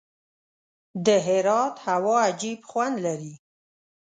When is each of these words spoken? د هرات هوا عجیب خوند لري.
د 1.05 1.07
هرات 1.27 1.75
هوا 1.87 2.17
عجیب 2.27 2.59
خوند 2.69 2.95
لري. 3.05 3.33